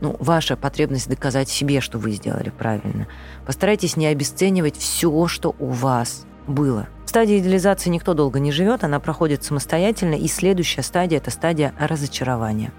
ну, 0.00 0.16
ваша 0.18 0.56
потребность 0.56 1.08
доказать 1.08 1.48
себе, 1.48 1.80
что 1.80 1.98
вы 1.98 2.10
сделали 2.10 2.50
правильно. 2.50 3.06
Постарайтесь 3.46 3.96
не 3.96 4.06
обесценивать 4.06 4.76
все, 4.76 5.28
что 5.28 5.54
у 5.60 5.68
вас 5.68 6.26
было. 6.46 6.86
В 7.04 7.08
стадии 7.08 7.38
идеализации 7.38 7.90
никто 7.90 8.14
долго 8.14 8.40
не 8.40 8.52
живет, 8.52 8.84
она 8.84 8.98
проходит 9.00 9.44
самостоятельно, 9.44 10.14
и 10.14 10.28
следующая 10.28 10.82
стадия– 10.82 11.18
это 11.18 11.30
стадия 11.30 11.74
разочарования. 11.78 12.72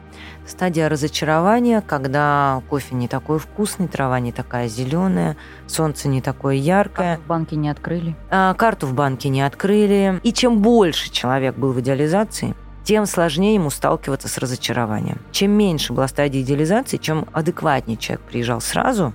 Стадия 0.47 0.89
разочарования, 0.89 1.81
когда 1.81 2.61
кофе 2.69 2.95
не 2.95 3.07
такой 3.07 3.39
вкусный, 3.39 3.87
трава 3.87 4.19
не 4.19 4.31
такая 4.31 4.67
зеленая, 4.67 5.37
солнце 5.67 6.07
не 6.07 6.21
такое 6.21 6.55
яркое. 6.55 7.15
Карту 7.15 7.23
в 7.23 7.27
банке 7.27 7.55
не 7.55 7.69
открыли. 7.69 8.15
А, 8.29 8.53
карту 8.55 8.87
в 8.87 8.93
банке 8.93 9.29
не 9.29 9.41
открыли. 9.41 10.19
И 10.23 10.33
чем 10.33 10.61
больше 10.61 11.11
человек 11.11 11.55
был 11.55 11.71
в 11.71 11.79
идеализации, 11.79 12.55
тем 12.83 13.05
сложнее 13.05 13.55
ему 13.55 13.69
сталкиваться 13.69 14.27
с 14.27 14.37
разочарованием. 14.37 15.19
Чем 15.31 15.51
меньше 15.51 15.93
была 15.93 16.07
стадия 16.07 16.41
идеализации, 16.41 16.97
чем 16.97 17.27
адекватнее 17.31 17.97
человек 17.97 18.25
приезжал 18.25 18.61
сразу, 18.61 19.13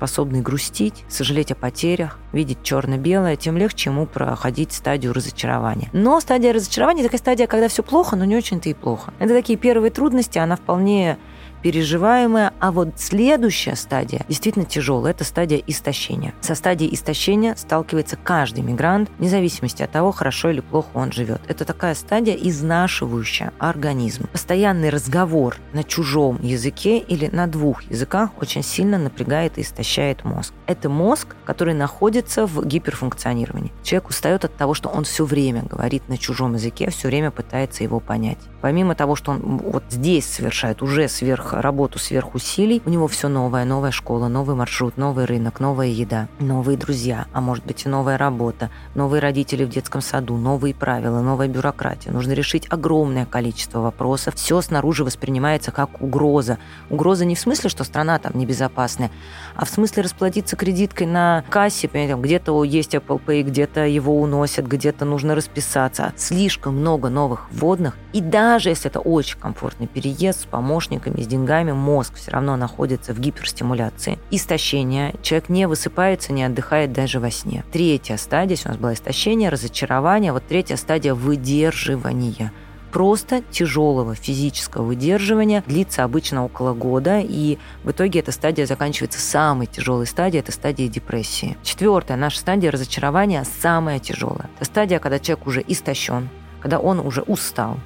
способный 0.00 0.40
грустить, 0.40 1.04
сожалеть 1.10 1.52
о 1.52 1.54
потерях, 1.54 2.18
видеть 2.32 2.62
черно-белое, 2.62 3.36
тем 3.36 3.58
легче 3.58 3.90
ему 3.90 4.06
проходить 4.06 4.72
стадию 4.72 5.12
разочарования. 5.12 5.90
Но 5.92 6.18
стадия 6.20 6.54
разочарования– 6.54 7.02
такая 7.04 7.18
стадия, 7.18 7.46
когда 7.46 7.68
все 7.68 7.82
плохо, 7.82 8.16
но 8.16 8.24
не 8.24 8.34
очень-то 8.34 8.70
и 8.70 8.74
плохо. 8.74 9.12
Это 9.18 9.34
такие 9.34 9.58
первые 9.58 9.90
трудности, 9.90 10.38
она 10.38 10.56
вполне 10.56 11.18
переживаемая, 11.62 12.52
а 12.60 12.72
вот 12.72 12.94
следующая 12.96 13.76
стадия 13.76 14.24
действительно 14.28 14.64
тяжелая. 14.64 15.12
Это 15.12 15.24
стадия 15.24 15.62
истощения. 15.66 16.34
Со 16.40 16.54
стадией 16.54 16.94
истощения 16.94 17.54
сталкивается 17.56 18.16
каждый 18.16 18.62
мигрант, 18.62 19.10
вне 19.18 19.28
зависимости 19.28 19.82
от 19.82 19.90
того, 19.90 20.12
хорошо 20.12 20.50
или 20.50 20.60
плохо 20.60 20.88
он 20.94 21.12
живет. 21.12 21.40
Это 21.48 21.64
такая 21.64 21.94
стадия, 21.94 22.34
изнашивающая 22.34 23.52
организм. 23.58 24.26
Постоянный 24.32 24.90
разговор 24.90 25.56
на 25.72 25.84
чужом 25.84 26.38
языке 26.42 26.98
или 26.98 27.26
на 27.26 27.46
двух 27.46 27.82
языках 27.84 28.30
очень 28.40 28.62
сильно 28.62 28.98
напрягает 28.98 29.58
и 29.58 29.62
истощает 29.62 30.24
мозг. 30.24 30.54
Это 30.66 30.88
мозг, 30.88 31.36
который 31.44 31.74
находится 31.74 32.46
в 32.46 32.64
гиперфункционировании. 32.64 33.72
Человек 33.82 34.08
устает 34.08 34.44
от 34.44 34.56
того, 34.56 34.74
что 34.74 34.88
он 34.88 35.04
все 35.04 35.24
время 35.24 35.62
говорит 35.62 36.08
на 36.08 36.16
чужом 36.18 36.54
языке, 36.54 36.90
все 36.90 37.08
время 37.08 37.30
пытается 37.30 37.82
его 37.82 38.00
понять. 38.00 38.38
Помимо 38.60 38.94
того, 38.94 39.16
что 39.16 39.32
он 39.32 39.58
вот 39.58 39.84
здесь 39.90 40.26
совершает 40.26 40.82
уже 40.82 41.08
сверх 41.08 41.49
работу 41.52 41.98
сверхусилий, 41.98 42.82
у 42.86 42.90
него 42.90 43.08
все 43.08 43.28
новое, 43.28 43.64
новая 43.64 43.90
школа, 43.90 44.28
новый 44.28 44.56
маршрут, 44.56 44.96
новый 44.96 45.24
рынок, 45.24 45.60
новая 45.60 45.88
еда, 45.88 46.28
новые 46.38 46.78
друзья, 46.78 47.26
а 47.32 47.40
может 47.40 47.66
быть 47.66 47.84
и 47.84 47.88
новая 47.88 48.16
работа, 48.16 48.70
новые 48.94 49.20
родители 49.20 49.64
в 49.64 49.68
детском 49.68 50.00
саду, 50.00 50.36
новые 50.36 50.74
правила, 50.74 51.20
новая 51.20 51.48
бюрократия. 51.48 52.12
Нужно 52.12 52.32
решить 52.32 52.66
огромное 52.70 53.26
количество 53.26 53.80
вопросов. 53.80 54.36
Все 54.36 54.60
снаружи 54.60 55.04
воспринимается 55.04 55.72
как 55.72 56.00
угроза. 56.00 56.58
Угроза 56.88 57.24
не 57.24 57.34
в 57.34 57.40
смысле, 57.40 57.68
что 57.68 57.82
страна 57.84 58.18
там 58.18 58.32
небезопасная, 58.34 59.10
а 59.56 59.64
в 59.64 59.68
смысле 59.68 60.04
расплатиться 60.04 60.56
кредиткой 60.56 61.08
на 61.08 61.44
кассе, 61.50 61.88
где-то 61.88 62.62
есть 62.64 62.94
Apple 62.94 63.20
Pay, 63.24 63.42
где-то 63.42 63.86
его 63.86 64.20
уносят, 64.20 64.66
где-то 64.66 65.04
нужно 65.04 65.34
расписаться. 65.34 66.12
Слишком 66.16 66.76
много 66.76 67.08
новых 67.08 67.48
вводных. 67.50 67.96
И 68.12 68.20
даже 68.20 68.68
если 68.68 68.88
это 68.88 69.00
очень 69.00 69.38
комфортный 69.38 69.86
переезд 69.86 70.42
с 70.42 70.44
помощниками, 70.44 71.20
с 71.20 71.26
деньгами, 71.26 71.39
мозг 71.74 72.14
все 72.16 72.30
равно 72.30 72.56
находится 72.56 73.12
в 73.14 73.20
гиперстимуляции. 73.20 74.18
Истощение. 74.30 75.14
Человек 75.22 75.48
не 75.48 75.66
высыпается, 75.66 76.32
не 76.32 76.44
отдыхает 76.44 76.92
даже 76.92 77.20
во 77.20 77.30
сне. 77.30 77.64
Третья 77.72 78.16
стадия, 78.16 78.56
у 78.64 78.68
нас 78.68 78.76
была 78.76 78.94
истощение, 78.94 79.48
разочарование. 79.48 80.32
Вот 80.32 80.46
третья 80.46 80.76
стадия 80.76 81.14
выдерживания– 81.14 82.52
просто 82.90 83.42
тяжелого 83.50 84.14
физического 84.14 84.84
выдерживания 84.84 85.62
длится 85.66 86.04
обычно 86.04 86.44
около 86.44 86.74
года, 86.74 87.20
и 87.20 87.58
в 87.84 87.90
итоге 87.90 88.20
эта 88.20 88.32
стадия 88.32 88.66
заканчивается 88.66 89.20
самой 89.20 89.66
тяжелой 89.66 90.06
стадией, 90.06 90.40
это 90.40 90.52
стадия 90.52 90.88
депрессии. 90.88 91.56
Четвертая 91.62 92.16
наша 92.16 92.38
стадия 92.38 92.70
разочарования 92.70 93.44
самая 93.60 93.98
тяжелая. 93.98 94.50
Это 94.56 94.64
стадия, 94.64 94.98
когда 94.98 95.18
человек 95.18 95.46
уже 95.46 95.64
истощен, 95.66 96.28
когда 96.60 96.78
он 96.78 97.00
уже 97.00 97.22
устал, 97.22 97.78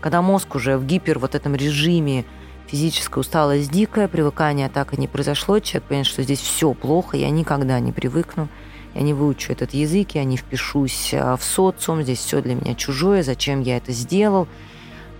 когда 0.00 0.22
мозг 0.22 0.54
уже 0.54 0.76
в 0.76 0.84
гипер 0.84 1.18
вот 1.18 1.34
этом 1.34 1.54
режиме 1.54 2.24
физическая 2.72 3.20
усталость 3.20 3.70
дикая, 3.70 4.08
привыкание 4.08 4.70
так 4.70 4.94
и 4.94 4.96
не 4.96 5.06
произошло, 5.06 5.58
человек 5.58 5.88
понимает, 5.88 6.06
что 6.06 6.22
здесь 6.22 6.40
все 6.40 6.72
плохо, 6.72 7.18
я 7.18 7.28
никогда 7.28 7.78
не 7.80 7.92
привыкну, 7.92 8.48
я 8.94 9.02
не 9.02 9.12
выучу 9.12 9.52
этот 9.52 9.74
язык, 9.74 10.12
я 10.14 10.24
не 10.24 10.38
впишусь 10.38 11.10
а, 11.12 11.36
в 11.36 11.44
социум, 11.44 12.02
здесь 12.02 12.20
все 12.20 12.40
для 12.40 12.54
меня 12.54 12.74
чужое, 12.74 13.22
зачем 13.22 13.60
я 13.60 13.76
это 13.76 13.92
сделал. 13.92 14.48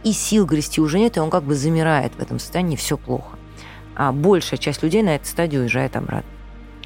И 0.03 0.13
сил 0.13 0.47
грести 0.47 0.81
уже 0.81 0.99
нет, 0.99 1.19
и 1.19 1.21
он 1.21 1.29
как 1.29 1.45
бы 1.45 1.55
замирает 1.55 2.15
в 2.15 2.21
этом 2.21 2.39
состоянии, 2.39 2.75
все 2.75 2.97
плохо. 2.97 3.37
А 3.95 4.13
большая 4.13 4.59
часть 4.59 4.83
людей 4.83 5.03
на 5.03 5.15
этой 5.15 5.27
стадии 5.27 5.59
уезжает 5.59 5.95
обратно. 5.95 6.31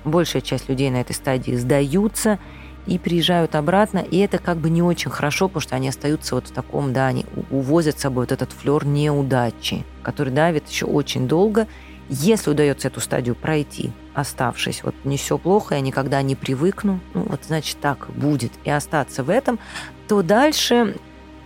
Большая 0.04 0.42
часть 0.42 0.68
людей 0.68 0.90
на 0.90 1.00
этой 1.00 1.14
стадии 1.14 1.54
сдаются 1.54 2.40
и 2.86 2.98
приезжают 2.98 3.54
обратно, 3.54 3.98
и 3.98 4.18
это 4.18 4.38
как 4.38 4.58
бы 4.58 4.70
не 4.70 4.82
очень 4.82 5.10
хорошо, 5.10 5.48
потому 5.48 5.60
что 5.60 5.76
они 5.76 5.88
остаются 5.88 6.34
вот 6.34 6.48
в 6.48 6.52
таком, 6.52 6.92
да, 6.92 7.06
они 7.06 7.26
увозят 7.50 7.98
с 7.98 8.02
собой 8.02 8.24
вот 8.24 8.32
этот 8.32 8.52
флер 8.52 8.86
неудачи, 8.86 9.84
который 10.02 10.32
давит 10.32 10.68
еще 10.68 10.86
очень 10.86 11.26
долго. 11.26 11.66
Если 12.08 12.50
удается 12.50 12.88
эту 12.88 13.00
стадию 13.00 13.34
пройти, 13.34 13.90
оставшись, 14.14 14.84
вот 14.84 14.94
не 15.04 15.16
все 15.16 15.38
плохо, 15.38 15.74
я 15.74 15.80
никогда 15.80 16.22
не 16.22 16.36
привыкну, 16.36 17.00
ну 17.14 17.22
вот 17.22 17.40
значит 17.44 17.78
так 17.80 18.08
будет, 18.14 18.52
и 18.64 18.70
остаться 18.70 19.24
в 19.24 19.30
этом, 19.30 19.58
то 20.06 20.22
дальше 20.22 20.96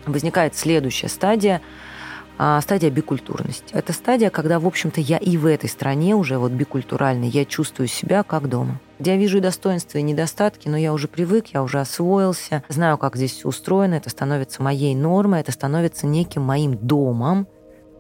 возникает 0.05 0.55
следующая 0.55 1.09
стадия, 1.09 1.63
стадия 2.63 2.91
бикультурности. 2.91 3.73
Это 3.73 3.93
стадия, 3.93 4.31
когда, 4.31 4.59
в 4.59 4.67
общем-то, 4.67 5.01
я 5.01 5.19
и 5.19 5.37
в 5.37 5.47
этой 5.47 5.69
стране 5.69 6.15
уже 6.15 6.39
вот 6.39 6.53
бикультуральной, 6.53 7.29
я 7.29 7.45
чувствую 7.45 7.87
себя 7.87 8.23
как 8.23 8.49
дома. 8.49 8.81
Я 8.99 9.17
вижу 9.17 9.39
и 9.39 9.41
достоинства, 9.41 9.99
и 9.99 10.03
недостатки, 10.03 10.69
но 10.69 10.77
я 10.77 10.93
уже 10.93 11.09
привык, 11.09 11.49
я 11.55 11.63
уже 11.63 11.81
освоился, 11.81 12.63
знаю, 12.69 12.99
как 12.99 13.17
здесь 13.17 13.33
все 13.33 13.49
устроено, 13.49 13.95
это 13.95 14.11
становится 14.11 14.63
моей 14.63 14.95
нормой, 14.95 15.41
это 15.41 15.53
становится 15.53 16.07
неким 16.07 16.43
моим 16.43 16.77
домом, 16.77 17.47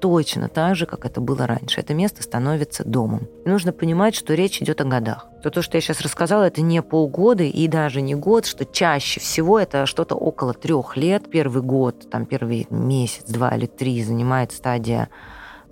точно 0.00 0.48
так 0.48 0.74
же, 0.76 0.86
как 0.86 1.04
это 1.04 1.20
было 1.20 1.46
раньше. 1.46 1.80
Это 1.80 1.94
место 1.94 2.22
становится 2.22 2.84
домом. 2.84 3.28
И 3.44 3.48
нужно 3.48 3.72
понимать, 3.72 4.14
что 4.14 4.34
речь 4.34 4.60
идет 4.60 4.80
о 4.80 4.84
годах. 4.84 5.26
То, 5.42 5.50
то, 5.50 5.62
что 5.62 5.76
я 5.76 5.80
сейчас 5.80 6.00
рассказала, 6.00 6.44
это 6.44 6.62
не 6.62 6.82
полгода 6.82 7.44
и 7.44 7.68
даже 7.68 8.00
не 8.00 8.14
год, 8.14 8.46
что 8.46 8.64
чаще 8.64 9.20
всего 9.20 9.58
это 9.58 9.86
что-то 9.86 10.14
около 10.16 10.54
трех 10.54 10.96
лет. 10.96 11.30
Первый 11.30 11.62
год, 11.62 12.10
там 12.10 12.26
первый 12.26 12.66
месяц, 12.70 13.24
два 13.26 13.50
или 13.50 13.66
три 13.66 14.02
занимает 14.02 14.52
стадия 14.52 15.08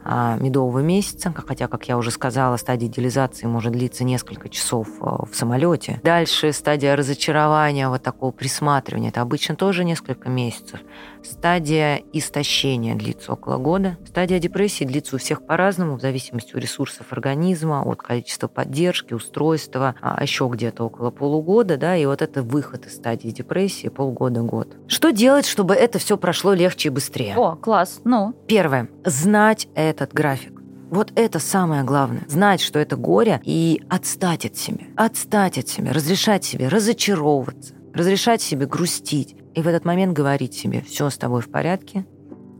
медового 0.04 0.78
месяца, 0.80 1.32
хотя, 1.46 1.68
как 1.68 1.88
я 1.88 1.98
уже 1.98 2.10
сказала, 2.10 2.56
стадия 2.56 2.88
идеализации 2.88 3.46
может 3.46 3.72
длиться 3.72 4.04
несколько 4.04 4.48
часов 4.48 4.88
а, 5.00 5.24
в 5.24 5.34
самолете. 5.34 6.00
Дальше 6.02 6.52
стадия 6.52 6.96
разочарования, 6.96 7.88
вот 7.88 8.02
такого 8.02 8.30
присматривания, 8.30 9.10
это 9.10 9.20
обычно 9.20 9.56
тоже 9.56 9.84
несколько 9.84 10.28
месяцев. 10.28 10.80
Стадия 11.22 12.02
истощения 12.12 12.94
длится 12.94 13.32
около 13.32 13.58
года. 13.58 13.98
Стадия 14.06 14.38
депрессии 14.38 14.84
длится 14.84 15.16
у 15.16 15.18
всех 15.18 15.44
по-разному, 15.44 15.96
в 15.96 16.00
зависимости 16.00 16.52
от 16.52 16.58
ресурсов 16.58 17.12
организма, 17.12 17.82
от 17.82 18.00
количества 18.00 18.48
поддержки, 18.48 19.14
устройства, 19.14 19.94
а 20.00 20.22
еще 20.22 20.48
где-то 20.50 20.84
около 20.84 21.10
полугода, 21.10 21.76
да, 21.76 21.96
и 21.96 22.06
вот 22.06 22.22
это 22.22 22.42
выход 22.42 22.86
из 22.86 22.96
стадии 22.96 23.28
депрессии 23.28 23.88
полгода-год. 23.88 24.76
Что 24.86 25.10
делать, 25.10 25.46
чтобы 25.46 25.74
это 25.74 25.98
все 25.98 26.16
прошло 26.16 26.54
легче 26.54 26.88
и 26.88 26.90
быстрее? 26.90 27.36
О, 27.36 27.56
класс, 27.56 28.00
ну. 28.04 28.34
Первое. 28.46 28.88
Знать 29.04 29.68
этот 29.88 30.12
график. 30.12 30.60
Вот 30.90 31.12
это 31.16 31.38
самое 31.38 31.82
главное. 31.82 32.22
Знать, 32.28 32.60
что 32.60 32.78
это 32.78 32.96
горе, 32.96 33.40
и 33.44 33.82
отстать 33.88 34.46
от 34.46 34.56
себя. 34.56 34.86
Отстать 34.96 35.58
от 35.58 35.68
себя, 35.68 35.92
разрешать 35.92 36.44
себе 36.44 36.68
разочаровываться, 36.68 37.74
разрешать 37.92 38.40
себе 38.40 38.66
грустить, 38.66 39.36
и 39.54 39.60
в 39.60 39.68
этот 39.68 39.84
момент 39.84 40.14
говорить 40.14 40.54
себе, 40.54 40.80
все 40.80 41.10
с 41.10 41.18
тобой 41.18 41.42
в 41.42 41.50
порядке, 41.50 42.06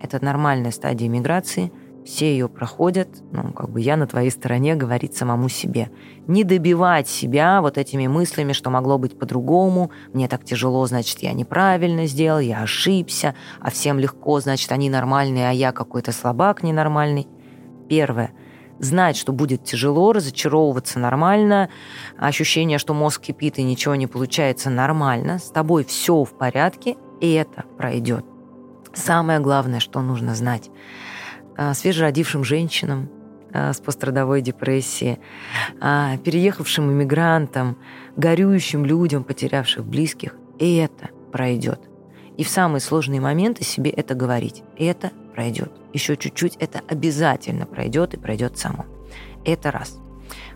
это 0.00 0.22
нормальная 0.22 0.72
стадия 0.72 1.08
миграции, 1.08 1.72
все 2.08 2.32
ее 2.32 2.48
проходят, 2.48 3.08
ну, 3.32 3.52
как 3.52 3.68
бы 3.68 3.82
я 3.82 3.98
на 3.98 4.06
твоей 4.06 4.30
стороне, 4.30 4.74
говорить 4.74 5.14
самому 5.14 5.50
себе. 5.50 5.90
Не 6.26 6.42
добивать 6.42 7.06
себя 7.06 7.60
вот 7.60 7.76
этими 7.76 8.06
мыслями, 8.06 8.54
что 8.54 8.70
могло 8.70 8.96
быть 8.96 9.18
по-другому, 9.18 9.90
мне 10.14 10.26
так 10.26 10.42
тяжело, 10.42 10.86
значит, 10.86 11.18
я 11.18 11.34
неправильно 11.34 12.06
сделал, 12.06 12.40
я 12.40 12.62
ошибся, 12.62 13.34
а 13.60 13.70
всем 13.70 13.98
легко, 13.98 14.40
значит, 14.40 14.72
они 14.72 14.88
нормальные, 14.88 15.50
а 15.50 15.52
я 15.52 15.72
какой-то 15.72 16.12
слабак 16.12 16.62
ненормальный. 16.62 17.28
Первое– 17.90 18.30
знать, 18.78 19.18
что 19.18 19.32
будет 19.32 19.64
тяжело, 19.64 20.12
разочаровываться 20.14 20.98
нормально, 20.98 21.68
ощущение, 22.16 22.78
что 22.78 22.94
мозг 22.94 23.20
кипит 23.20 23.58
и 23.58 23.62
ничего 23.62 23.96
не 23.96 24.06
получается 24.06 24.70
нормально, 24.70 25.38
с 25.38 25.50
тобой 25.50 25.84
все 25.84 26.24
в 26.24 26.38
порядке, 26.38 26.96
и 27.20 27.30
это 27.34 27.64
пройдет. 27.76 28.24
Самое 28.94 29.40
главное, 29.40 29.80
что 29.80 30.00
нужно 30.00 30.34
знать 30.34 30.70
свежеродившим 31.74 32.44
женщинам 32.44 33.10
а, 33.52 33.72
с 33.72 33.80
пострадовой 33.80 34.42
депрессией, 34.42 35.18
а, 35.80 36.18
переехавшим 36.18 36.92
иммигрантам, 36.92 37.78
горюющим 38.16 38.84
людям, 38.84 39.24
потерявших 39.24 39.84
близких, 39.86 40.36
и 40.58 40.76
это 40.76 41.08
пройдет. 41.32 41.80
И 42.36 42.44
в 42.44 42.48
самые 42.48 42.80
сложные 42.80 43.20
моменты 43.20 43.64
себе 43.64 43.90
это 43.90 44.14
говорить. 44.14 44.62
Это 44.76 45.10
пройдет. 45.34 45.72
Еще 45.92 46.16
чуть-чуть 46.16 46.56
это 46.56 46.80
обязательно 46.88 47.66
пройдет 47.66 48.14
и 48.14 48.18
пройдет 48.18 48.58
само. 48.58 48.86
Это 49.44 49.70
раз. 49.70 49.98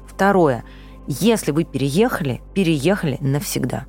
Второе. 0.07 0.65
Если 1.09 1.51
вы 1.51 1.65
переехали, 1.65 2.41
переехали 2.55 3.17
навсегда. 3.21 3.87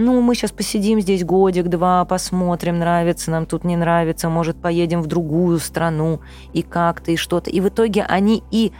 Ну, 0.00 0.20
мы 0.20 0.36
сейчас 0.36 0.52
посидим 0.52 1.00
здесь 1.00 1.24
годик-два, 1.24 2.04
посмотрим, 2.04 2.78
нравится 2.78 3.32
нам 3.32 3.46
тут, 3.46 3.64
не 3.64 3.76
нравится, 3.76 4.28
может, 4.28 4.62
поедем 4.62 5.02
в 5.02 5.08
другую 5.08 5.58
страну, 5.58 6.20
и 6.52 6.62
как-то, 6.62 7.10
и 7.10 7.16
что-то. 7.16 7.50
И 7.50 7.60
в 7.60 7.68
итоге 7.68 8.04
они 8.04 8.44
и 8.52 8.72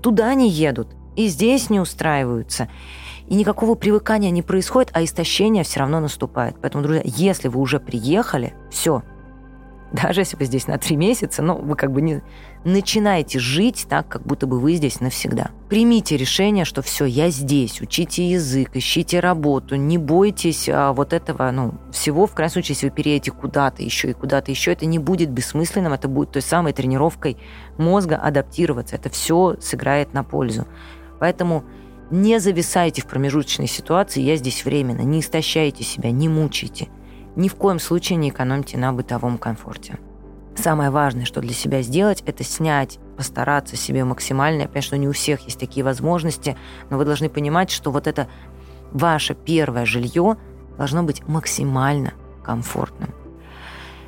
туда 0.00 0.32
не 0.32 0.48
едут, 0.48 0.88
и 1.14 1.26
здесь 1.26 1.68
не 1.68 1.78
устраиваются. 1.78 2.68
И 3.28 3.34
никакого 3.34 3.74
привыкания 3.74 4.30
не 4.30 4.40
происходит, 4.40 4.90
а 4.94 5.04
истощение 5.04 5.62
все 5.62 5.80
равно 5.80 6.00
наступает. 6.00 6.56
Поэтому, 6.62 6.82
друзья, 6.82 7.02
если 7.04 7.48
вы 7.48 7.60
уже 7.60 7.78
приехали, 7.78 8.54
все, 8.70 9.02
Даже 10.02 10.22
если 10.22 10.36
вы 10.36 10.46
здесь 10.46 10.66
на 10.66 10.78
три 10.78 10.96
месяца, 10.96 11.42
ну, 11.42 11.56
вы 11.56 11.76
как 11.76 11.92
бы 11.92 12.00
не 12.00 12.22
начинаете 12.64 13.38
жить 13.38 13.86
так, 13.88 14.08
как 14.08 14.22
будто 14.22 14.46
бы 14.46 14.58
вы 14.58 14.74
здесь 14.74 15.00
навсегда. 15.00 15.50
Примите 15.68 16.16
решение, 16.16 16.64
что 16.64 16.80
все, 16.80 17.04
я 17.04 17.28
здесь, 17.28 17.80
учите 17.82 18.26
язык, 18.26 18.70
ищите 18.74 19.20
работу, 19.20 19.76
не 19.76 19.98
бойтесь 19.98 20.68
а, 20.68 20.92
вот 20.92 21.12
этого, 21.12 21.50
ну, 21.50 21.74
всего. 21.90 22.26
В 22.26 22.32
крайнем 22.32 22.52
случае, 22.52 22.74
если 22.74 22.88
вы 22.88 22.94
переедете 22.94 23.32
куда-то 23.32 23.82
еще 23.82 24.10
и 24.10 24.14
куда-то 24.14 24.50
еще, 24.50 24.72
это 24.72 24.86
не 24.86 24.98
будет 24.98 25.30
бессмысленным, 25.30 25.92
это 25.92 26.08
будет 26.08 26.32
той 26.32 26.42
самой 26.42 26.72
тренировкой 26.72 27.36
мозга 27.76 28.16
адаптироваться. 28.16 28.96
Это 28.96 29.10
все 29.10 29.56
сыграет 29.60 30.14
на 30.14 30.24
пользу. 30.24 30.66
Поэтому 31.20 31.64
не 32.10 32.40
зависайте 32.40 33.02
в 33.02 33.06
промежуточной 33.06 33.66
ситуации, 33.66 34.22
я 34.22 34.36
здесь 34.36 34.64
временно, 34.64 35.02
не 35.02 35.20
истощайте 35.20 35.84
себя, 35.84 36.10
не 36.10 36.28
мучайте. 36.28 36.88
Ни 37.36 37.48
в 37.48 37.54
коем 37.54 37.78
случае 37.78 38.16
не 38.16 38.28
экономьте 38.28 38.76
на 38.76 38.92
бытовом 38.92 39.38
комфорте. 39.38 39.98
Самое 40.54 40.90
важное, 40.90 41.24
что 41.24 41.40
для 41.40 41.54
себя 41.54 41.80
сделать, 41.80 42.22
это 42.26 42.44
снять, 42.44 42.98
постараться 43.16 43.74
себе 43.76 44.04
максимально. 44.04 44.64
Опять, 44.64 44.84
что 44.84 44.98
не 44.98 45.08
у 45.08 45.12
всех 45.12 45.40
есть 45.42 45.58
такие 45.58 45.82
возможности, 45.82 46.58
но 46.90 46.98
вы 46.98 47.04
должны 47.04 47.30
понимать, 47.30 47.70
что 47.70 47.90
вот 47.90 48.06
это 48.06 48.28
ваше 48.92 49.34
первое 49.34 49.86
жилье 49.86 50.36
должно 50.76 51.02
быть 51.02 51.26
максимально 51.26 52.12
комфортным. 52.44 53.14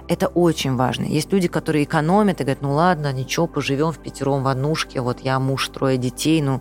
Это 0.06 0.28
очень 0.28 0.76
важно. 0.76 1.04
Есть 1.04 1.32
люди, 1.32 1.48
которые 1.48 1.84
экономят 1.84 2.40
и 2.40 2.44
говорят, 2.44 2.60
ну 2.60 2.74
ладно, 2.74 3.10
ничего, 3.10 3.46
поживем 3.46 3.90
в 3.90 3.98
пятером 3.98 4.42
в 4.42 4.48
однушке, 4.48 5.00
вот 5.00 5.20
я 5.20 5.40
муж, 5.40 5.66
трое 5.68 5.96
детей, 5.96 6.42
ну 6.42 6.60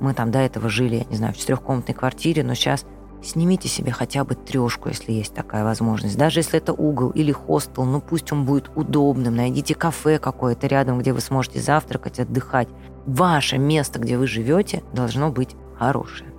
мы 0.00 0.12
там 0.12 0.32
до 0.32 0.40
этого 0.40 0.68
жили, 0.68 0.96
я 0.96 1.04
не 1.04 1.16
знаю, 1.16 1.34
в 1.34 1.36
четырехкомнатной 1.36 1.94
квартире, 1.94 2.42
но 2.42 2.54
сейчас 2.54 2.84
Снимите 3.24 3.68
себе 3.68 3.90
хотя 3.90 4.22
бы 4.22 4.34
трешку, 4.34 4.90
если 4.90 5.12
есть 5.12 5.32
такая 5.32 5.64
возможность. 5.64 6.18
Даже 6.18 6.40
если 6.40 6.58
это 6.58 6.74
угол 6.74 7.08
или 7.10 7.32
хостел, 7.32 7.84
ну 7.84 8.02
пусть 8.02 8.30
он 8.32 8.44
будет 8.44 8.70
удобным. 8.74 9.34
Найдите 9.34 9.74
кафе 9.74 10.18
какое-то 10.18 10.66
рядом, 10.66 10.98
где 10.98 11.14
вы 11.14 11.20
сможете 11.20 11.60
завтракать, 11.60 12.20
отдыхать. 12.20 12.68
Ваше 13.06 13.56
место, 13.56 13.98
где 13.98 14.18
вы 14.18 14.26
живете, 14.26 14.82
должно 14.92 15.30
быть 15.30 15.56
хорошее. 15.78 16.30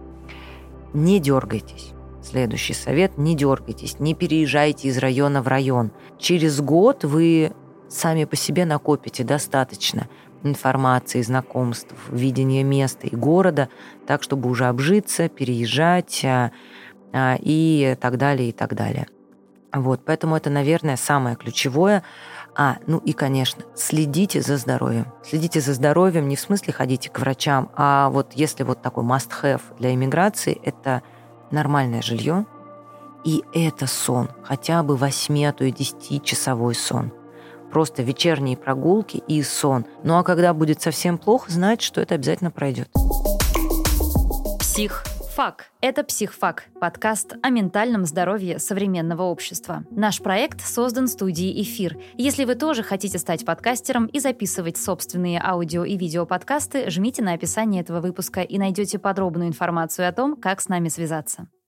Не 0.94 1.20
дергайтесь. 1.20 1.92
Следующий 2.22 2.74
совет– 2.74 3.18
не 3.18 3.36
дергайтесь, 3.36 4.00
не 4.00 4.14
переезжайте 4.14 4.88
из 4.88 4.98
района 4.98 5.42
в 5.42 5.48
район. 5.48 5.92
Через 6.20 6.60
год 6.62 7.04
вы 7.04 7.54
сами 7.88 8.26
по 8.26 8.36
себе 8.36 8.66
накопите 8.66 9.24
достаточно 9.24 10.08
информации, 10.44 11.22
знакомств, 11.22 11.94
видения 12.10 12.64
места 12.64 13.08
и 13.08 13.16
города, 13.16 13.70
так, 14.08 14.24
чтобы 14.24 14.50
уже 14.50 14.66
обжиться, 14.66 15.30
переезжать, 15.30 16.24
а, 16.24 16.52
а, 17.14 17.38
и 17.40 17.98
так 18.00 18.18
далее, 18.18 18.50
и 18.50 18.52
так 18.52 18.76
далее. 18.76 19.08
Вот, 19.74 20.02
поэтому 20.06 20.38
это, 20.38 20.50
наверное, 20.50 20.96
самое 20.96 21.36
ключевое. 21.36 22.04
А, 22.56 22.78
ну 22.88 23.00
и, 23.00 23.12
конечно, 23.12 23.66
следите 23.76 24.42
за 24.42 24.58
здоровьем. 24.58 25.08
Следите 25.24 25.60
за 25.60 25.74
здоровьем 25.74 26.30
не 26.30 26.38
в 26.38 26.40
смысле 26.40 26.72
ходите 26.72 27.10
к 27.10 27.20
врачам, 27.20 27.70
а 27.76 28.10
вот 28.10 28.34
если 28.34 28.64
вот 28.64 28.82
такой 28.82 29.04
must-have 29.04 29.62
для 29.78 29.94
иммиграции, 29.94 30.60
это 30.64 31.04
нормальное 31.52 32.02
жилье, 32.02 32.46
и 33.26 33.44
это 33.54 33.88
сон, 33.88 34.30
хотя 34.44 34.84
бы 34.84 34.96
8, 34.96 35.46
а 35.46 35.52
то 35.52 35.66
и 35.66 35.72
10-часовой 35.72 36.76
сон. 36.76 37.12
Просто 37.72 38.04
вечерние 38.04 38.58
прогулки 38.58 39.24
и 39.28 39.42
сон. 39.44 39.86
Ну 40.04 40.18
а 40.18 40.24
когда 40.24 40.54
будет 40.54 40.82
совсем 40.82 41.18
плохо, 41.18 41.52
знать, 41.52 41.82
что 41.82 42.02
это 42.02 42.16
обязательно 42.16 42.52
пройдет. 42.52 42.90
Псих 44.60 45.04
«Фак»— 45.36 45.72
это 45.82 46.06
«Психфак»— 46.06 46.68
подкаст 46.80 47.36
о 47.42 47.50
ментальном 47.50 48.06
здоровье 48.06 48.58
современного 48.58 49.24
общества. 49.24 49.84
Наш 49.92 50.22
проект 50.22 50.62
создан 50.62 51.10
студией 51.10 51.62
«Эфир». 51.62 51.98
Если 52.14 52.46
вы 52.46 52.56
тоже 52.56 52.84
хотите 52.84 53.18
стать 53.18 53.44
подкастером 53.44 54.06
и 54.06 54.22
записывать 54.22 54.78
собственные 54.78 55.42
аудио 55.44 55.84
и 55.84 55.98
видеоподкасты, 55.98 56.90
жмите 56.90 57.22
на 57.22 57.34
описание 57.34 57.82
этого 57.82 58.00
выпуска 58.00 58.44
и 58.44 58.58
найдете 58.58 58.98
подробную 58.98 59.50
информацию 59.50 60.08
о 60.08 60.14
том, 60.14 60.38
как 60.38 60.62
с 60.62 60.70
нами 60.70 60.88
связаться. 60.88 61.50